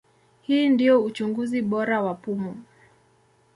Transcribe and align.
Hii 0.41 0.69
ndio 0.69 1.03
uchunguzi 1.03 1.61
bora 1.61 2.01
wa 2.01 2.13
pumu. 2.13 2.63